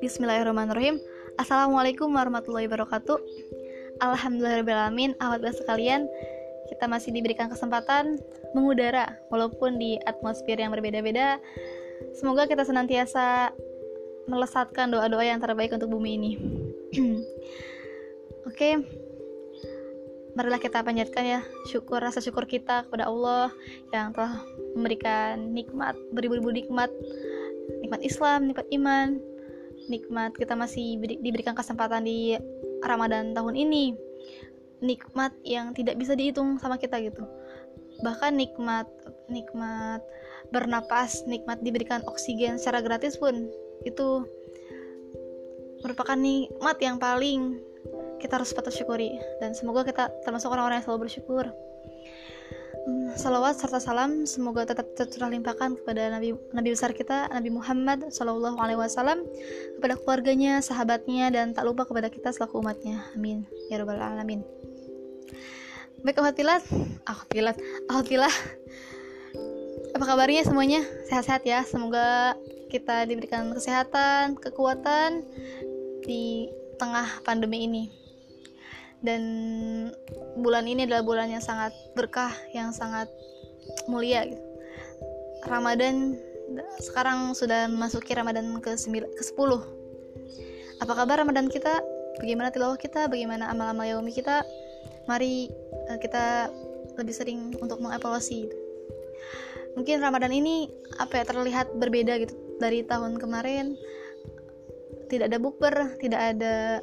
[0.00, 0.96] Bismillahirrahmanirrahim.
[1.36, 3.20] Assalamualaikum warahmatullahi wabarakatuh.
[4.00, 5.12] Alhamdulillahirrahmanirrahim.
[5.20, 6.08] Ahmad sekalian
[6.72, 8.16] Kita masih diberikan kesempatan
[8.56, 11.36] mengudara Walaupun di atmosfer yang berbeda-beda.
[12.16, 13.52] Semoga kita senantiasa
[14.24, 16.32] melesatkan doa-doa yang terbaik untuk bumi ini.
[18.48, 19.01] Oke okay.
[20.32, 23.52] Marilah kita panjatkan ya syukur rasa syukur kita kepada Allah
[23.92, 24.40] yang telah
[24.72, 26.88] memberikan nikmat beribu-ribu nikmat.
[27.84, 29.22] Nikmat Islam, nikmat iman,
[29.86, 32.36] nikmat kita masih diberikan kesempatan di
[32.82, 33.94] Ramadan tahun ini.
[34.82, 37.22] Nikmat yang tidak bisa dihitung sama kita gitu.
[38.02, 38.88] Bahkan nikmat
[39.30, 40.02] nikmat
[40.52, 43.48] bernapas nikmat diberikan oksigen secara gratis pun
[43.88, 44.26] itu
[45.82, 47.58] merupakan nikmat yang paling
[48.22, 51.50] kita harus patut syukuri dan semoga kita termasuk orang-orang yang selalu bersyukur
[53.14, 58.58] salawat serta salam semoga tetap tercurah limpahkan kepada Nabi Nabi besar kita Nabi Muhammad Shallallahu
[58.58, 59.22] Alaihi Wasallam
[59.78, 63.06] kepada keluarganya, sahabatnya dan tak lupa kepada kita selaku umatnya.
[63.14, 64.42] Amin ya robbal alamin.
[66.02, 66.60] Baik alhamdulillah,
[67.06, 68.34] alhamdulillah, alhamdulillah.
[69.94, 70.82] Apa kabarnya semuanya?
[71.06, 71.62] Sehat-sehat ya.
[71.62, 72.34] Semoga
[72.66, 75.22] kita diberikan kesehatan, kekuatan
[76.02, 76.50] di
[76.82, 78.01] tengah pandemi ini
[79.02, 79.22] dan
[80.38, 83.10] bulan ini adalah bulan yang sangat berkah yang sangat
[83.90, 84.42] mulia gitu.
[85.46, 86.16] Ramadan
[86.78, 89.82] sekarang sudah memasuki Ramadan ke, ke 10
[90.82, 91.78] apa kabar Ramadan kita?
[92.18, 93.06] Bagaimana tilawah kita?
[93.06, 94.42] Bagaimana amal-amal yaumi kita?
[95.06, 95.46] Mari
[95.86, 96.50] uh, kita
[96.98, 98.58] lebih sering untuk mengevaluasi gitu.
[99.72, 100.68] mungkin Ramadan ini
[101.00, 103.78] apa ya terlihat berbeda gitu dari tahun kemarin.
[105.06, 106.82] Tidak ada bukber tidak ada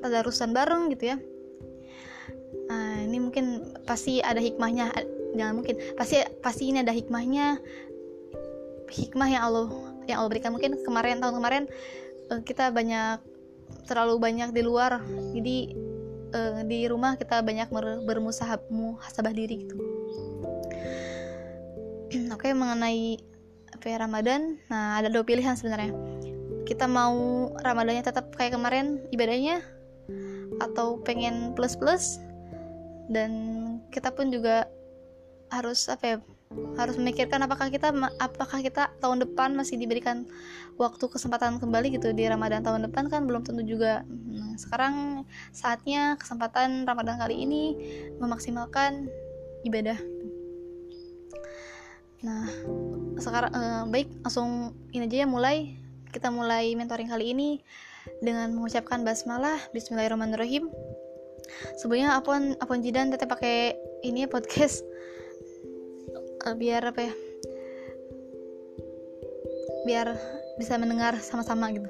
[0.00, 1.16] tadarusan bareng gitu ya.
[2.70, 4.94] Nah, ini mungkin pasti ada hikmahnya
[5.34, 7.58] jangan mungkin pasti pasti ini ada hikmahnya
[8.90, 9.66] hikmah yang Allah
[10.06, 10.54] yang Allah berikan.
[10.54, 11.64] Mungkin kemarin tahun kemarin
[12.30, 13.22] eh, kita banyak
[13.86, 15.02] terlalu banyak di luar
[15.34, 15.56] jadi
[16.34, 17.70] uh, di rumah kita banyak
[18.06, 19.74] bermusahab muhasabah diri gitu.
[22.34, 23.18] Oke okay, mengenai
[23.70, 25.94] apa ya, Ramadan nah ada dua pilihan sebenarnya.
[26.66, 29.62] Kita mau Ramadannya tetap kayak kemarin ibadahnya
[30.60, 32.20] atau pengen plus plus
[33.10, 33.30] dan
[33.90, 34.70] kita pun juga
[35.50, 36.16] harus apa ya
[36.74, 40.26] harus memikirkan apakah kita apakah kita tahun depan masih diberikan
[40.74, 42.10] waktu kesempatan kembali gitu.
[42.10, 44.02] Di Ramadan tahun depan kan belum tentu juga.
[44.08, 45.22] Nah, sekarang
[45.54, 47.62] saatnya kesempatan Ramadan kali ini
[48.18, 49.06] memaksimalkan
[49.62, 49.98] ibadah.
[52.26, 52.50] Nah
[53.22, 55.78] sekarang eh, baik langsung ini aja ya mulai.
[56.10, 57.62] Kita mulai mentoring kali ini
[58.20, 60.68] dengan mengucapkan basmalah Bismillahirrahmanirrahim.
[61.76, 64.84] Sebelumnya apun apun jidan teteh pakai ini ya podcast.
[66.46, 67.12] Uh, biar apa ya?
[69.84, 70.06] Biar
[70.56, 71.88] bisa mendengar sama-sama gitu.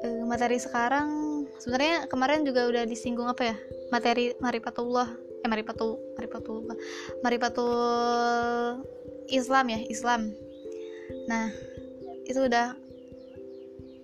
[0.00, 3.56] Uh, materi sekarang sebenarnya kemarin juga udah disinggung apa ya?
[3.92, 5.08] Materi marifatullah
[5.40, 6.76] eh marifatul marifatullah
[7.24, 7.72] marifatul
[9.32, 10.36] Islam ya Islam.
[11.28, 11.48] Nah
[12.28, 12.89] itu udah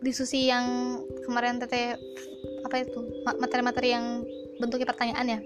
[0.06, 1.98] diskusi yang kemarin teteh
[2.62, 4.22] apa itu materi-materi yang
[4.62, 5.38] bentuknya pertanyaan ya.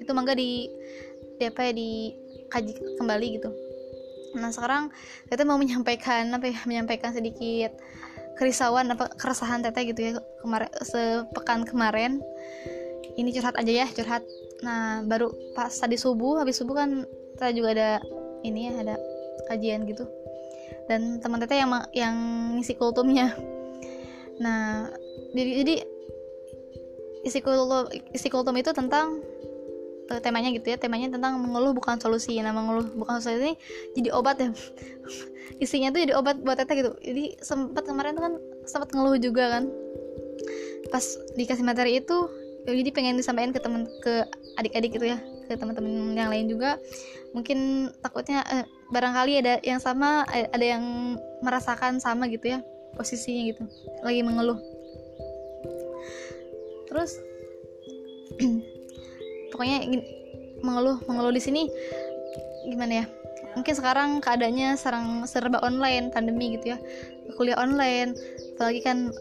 [0.00, 0.72] Itu mangga di,
[1.36, 3.50] di apa ya dikaji kembali gitu.
[4.40, 4.88] Nah sekarang
[5.28, 7.76] teteh mau menyampaikan apa ya menyampaikan sedikit
[8.36, 12.24] kerisauan apa keresahan teteh gitu ya kemarin sepekan kemarin.
[13.16, 14.24] Ini curhat aja ya curhat.
[14.64, 17.04] Nah baru pas tadi subuh habis subuh kan
[17.36, 17.90] saya juga ada
[18.44, 18.96] ini ya ada
[19.52, 20.04] kajian gitu.
[20.86, 22.16] Dan teman teteh yang yang
[22.56, 23.55] ngisi kultumnya
[24.36, 24.90] nah
[25.36, 25.84] jadi,
[27.26, 29.20] isi kultum itu tentang
[30.10, 32.38] uh, temanya gitu ya temanya tentang mengeluh bukan solusi.
[32.38, 33.54] Nah mengeluh bukan solusi ini
[33.98, 34.50] jadi obat ya.
[35.62, 36.92] Isinya tuh jadi obat buat teteh gitu.
[37.02, 38.34] Jadi sempat kemarin tuh kan
[38.68, 39.64] sempat ngeluh juga kan.
[40.88, 41.04] Pas
[41.34, 42.16] dikasih materi itu
[42.66, 44.26] ya jadi pengen disampaikan ke teman ke
[44.58, 46.78] adik-adik gitu ya ke teman-teman yang lain juga.
[47.34, 50.84] Mungkin takutnya eh, barangkali ada yang sama eh, ada yang
[51.42, 52.60] merasakan sama gitu ya
[52.96, 53.62] posisinya gitu.
[54.02, 54.58] Lagi mengeluh.
[56.88, 57.20] Terus
[59.52, 59.76] pokoknya
[60.64, 61.62] mengeluh mengeluh di sini
[62.66, 63.06] gimana ya?
[63.56, 66.78] Mungkin sekarang keadaannya serang serba online pandemi gitu ya.
[67.36, 68.16] Kuliah online
[68.56, 69.12] apalagi kan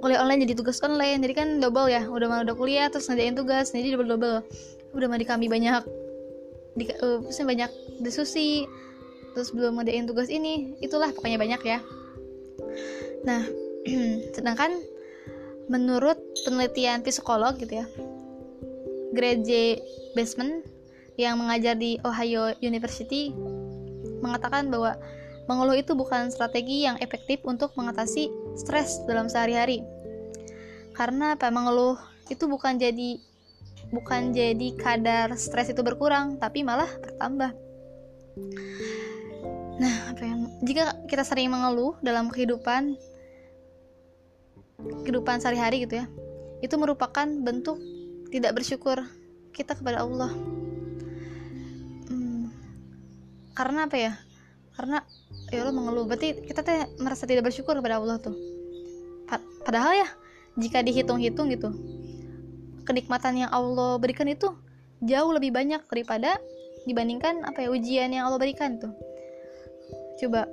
[0.00, 1.20] kuliah online jadi tugas online.
[1.20, 4.38] Jadi kan double ya udah mau udah kuliah terus ngerjain tugas jadi double double.
[4.96, 5.84] Udah mau di kami banyak
[6.74, 7.70] di uh, banyak
[8.02, 8.66] diskusi
[9.34, 11.78] terus belum ngerjain tugas ini itulah pokoknya banyak ya
[13.24, 13.42] Nah,
[14.36, 14.76] sedangkan
[15.68, 17.86] menurut penelitian psikolog gitu ya,
[19.16, 19.50] grade J
[20.12, 20.64] basement
[21.14, 23.30] yang mengajar di Ohio University
[24.18, 24.98] mengatakan bahwa
[25.46, 29.84] mengeluh itu bukan strategi yang efektif untuk mengatasi stres dalam sehari-hari.
[30.96, 32.00] Karena apa mengeluh
[32.32, 33.20] itu bukan jadi
[33.92, 37.52] bukan jadi kadar stres itu berkurang, tapi malah bertambah.
[39.74, 42.94] Nah, apa yang jika kita sering mengeluh dalam kehidupan
[45.02, 46.06] kehidupan sehari-hari gitu ya,
[46.62, 47.78] itu merupakan bentuk
[48.30, 49.02] tidak bersyukur
[49.50, 50.30] kita kepada Allah.
[52.10, 52.54] Hmm,
[53.58, 54.12] karena apa ya?
[54.74, 55.02] Karena
[55.50, 58.34] ya Allah mengeluh, berarti kita teh merasa tidak bersyukur kepada Allah tuh.
[59.64, 60.08] Padahal ya,
[60.60, 61.72] jika dihitung-hitung gitu,
[62.84, 64.52] kenikmatan yang Allah berikan itu
[65.02, 66.36] jauh lebih banyak daripada
[66.84, 68.92] dibandingkan apa ya ujian yang Allah berikan tuh
[70.20, 70.46] coba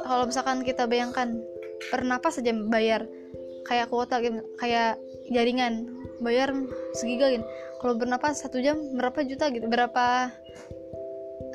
[0.00, 1.36] kalau misalkan kita bayangkan
[1.92, 3.04] bernapas saja bayar
[3.68, 4.18] kayak kuota
[4.58, 4.98] kayak
[5.30, 5.90] jaringan
[6.22, 6.54] bayar
[6.94, 7.44] segiga gitu.
[7.82, 10.30] Kalau bernapas satu jam berapa juta gitu berapa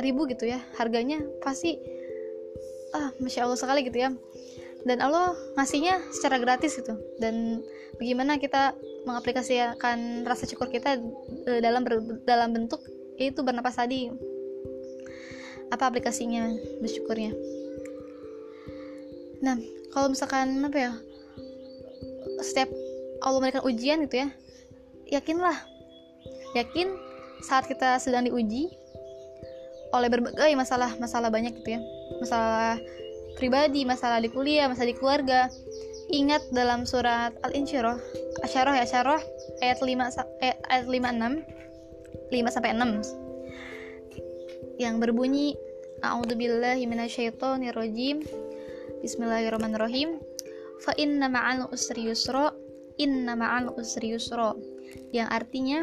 [0.04, 1.80] ribu gitu ya harganya pasti
[2.92, 4.12] ah masya Allah sekali gitu ya.
[4.84, 6.96] Dan Allah ngasihnya secara gratis gitu.
[7.20, 7.64] Dan
[8.00, 8.76] bagaimana kita
[9.08, 11.00] mengaplikasikan rasa syukur kita
[11.48, 11.88] e, dalam
[12.28, 12.84] dalam bentuk
[13.16, 14.12] yaitu bernapas tadi
[15.72, 16.52] apa aplikasinya?
[16.84, 17.32] Bersyukurnya.
[19.44, 19.58] Nah
[19.94, 20.92] kalau misalkan apa ya
[22.44, 22.70] setiap
[23.24, 24.30] Allah memberikan ujian gitu ya
[25.10, 25.58] yakinlah.
[26.56, 26.88] Yakin
[27.44, 28.72] saat kita sedang diuji
[29.96, 31.82] oleh berbagai masalah masalah banyak gitu ya.
[32.20, 32.80] Masalah
[33.38, 35.48] pribadi, masalah di kuliah, masalah di keluarga.
[36.08, 38.00] Ingat dalam surat Al-Insyirah,
[38.48, 39.22] Asyarah ya Asyarah
[39.60, 39.92] ayat 5
[40.40, 41.44] ayat, ayat 56
[42.32, 43.27] 5 sampai 6
[44.78, 45.58] yang berbunyi
[46.06, 48.22] A'udzubillahi minasyaitonirrajim.
[49.02, 50.22] Bismillahirrahmanirrahim.
[50.86, 52.54] Fa inna ma'al usri yusra,
[53.02, 54.54] inna ma'al usri yusra.
[55.10, 55.80] Yang artinya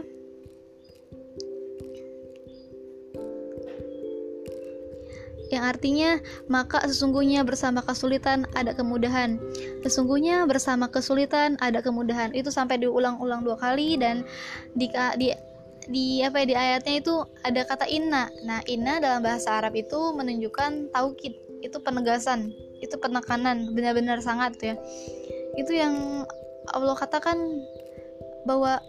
[5.52, 6.19] yang artinya
[6.50, 9.43] maka sesungguhnya bersama kesulitan ada kemudahan.
[9.82, 12.31] Sesungguhnya bersama kesulitan ada kemudahan.
[12.31, 14.23] Itu sampai diulang-ulang dua kali dan
[14.79, 14.87] di
[15.19, 15.35] di
[15.89, 17.15] di apa ya di ayatnya itu
[17.45, 18.31] ada kata inna.
[18.45, 24.75] Nah, inna dalam bahasa Arab itu menunjukkan taukid, itu penegasan, itu penekanan, benar-benar sangat ya.
[25.57, 26.25] Itu yang
[26.73, 27.37] Allah katakan
[28.49, 28.81] bahwa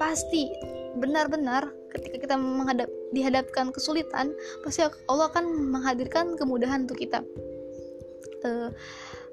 [0.00, 0.48] pasti
[0.96, 7.24] benar-benar ketika kita menghadap dihadapkan kesulitan pasti Allah akan menghadirkan kemudahan untuk kita
[8.44, 8.68] uh,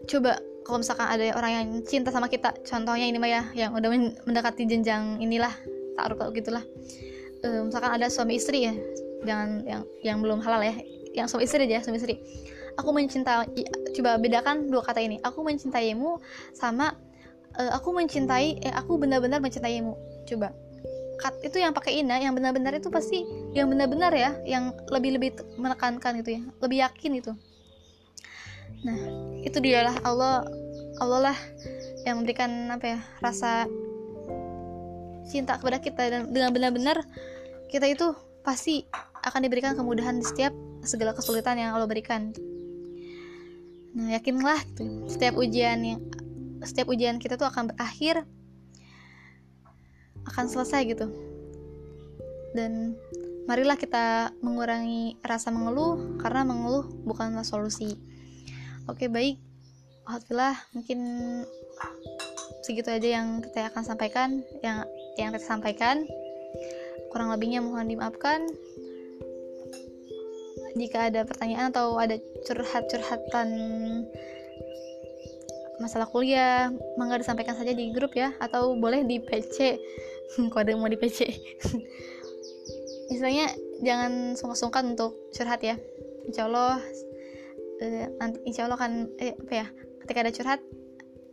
[0.07, 3.89] coba kalau misalkan ada orang yang cinta sama kita contohnya ini mah ya yang udah
[4.25, 5.51] mendekati jenjang inilah
[5.95, 6.63] taruh kalau gitulah.
[7.43, 8.73] Uh, misalkan ada suami istri ya
[9.25, 10.75] jangan yang yang belum halal ya
[11.15, 12.19] yang suami istri aja suami istri.
[12.75, 13.47] Aku mencintai
[13.95, 15.17] coba bedakan dua kata ini.
[15.23, 16.19] Aku mencintaimu
[16.51, 16.93] sama
[17.55, 19.95] uh, aku mencintai eh aku benar-benar mencintaimu.
[20.27, 20.51] Coba.
[21.15, 23.23] Cut itu yang pakai ina yang benar-benar itu pasti
[23.55, 27.31] yang benar-benar ya yang lebih-lebih menekankan itu ya lebih yakin itu.
[28.83, 28.99] Nah
[29.47, 30.43] itu dialah Allah
[30.99, 31.37] Allah lah
[32.03, 33.63] yang memberikan apa ya rasa
[35.25, 37.01] cinta kepada kita dan dengan benar-benar
[37.69, 38.13] kita itu
[38.45, 38.85] pasti
[39.25, 40.53] akan diberikan kemudahan di setiap
[40.85, 42.29] segala kesulitan yang Allah berikan.
[43.97, 45.99] Nah yakinlah gitu setiap ujian yang
[46.61, 48.23] setiap ujian kita tuh akan berakhir
[50.29, 51.07] akan selesai gitu.
[52.53, 52.95] Dan
[53.49, 57.97] marilah kita mengurangi rasa mengeluh karena mengeluh bukanlah solusi.
[58.85, 59.41] Oke baik.
[60.05, 60.99] Alhamdulillah mungkin
[62.61, 64.85] segitu aja yang kita akan sampaikan yang
[65.17, 66.03] yang kita sampaikan
[67.11, 68.51] kurang lebihnya mohon dimaafkan.
[70.75, 73.47] Jika ada pertanyaan atau ada curhat-curhatan
[75.79, 79.75] masalah kuliah mangga disampaikan saja di grup ya atau boleh di PC
[80.55, 81.27] kode mau di PC
[83.11, 83.51] misalnya
[83.83, 85.75] jangan sungkan-sungkan untuk curhat ya.
[86.27, 86.79] Insya Allah
[87.79, 89.67] eh, nanti insya Allah kan eh, apa ya
[90.03, 90.59] ketika ada curhat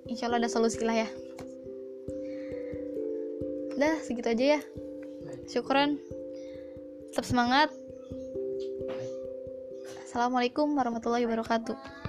[0.07, 1.09] insya Allah ada solusi lah ya
[3.77, 4.61] udah segitu aja ya.
[5.49, 5.97] Syukuran
[7.13, 7.69] tetap semangat.
[10.05, 12.02] Assalamualaikum warahmatullahi wabarakatuh